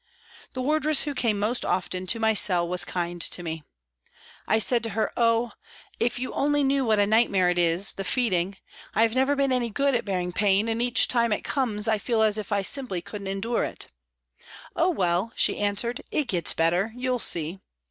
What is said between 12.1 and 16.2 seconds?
as if I simply couldn't endure it."" Oh! well," she answered,"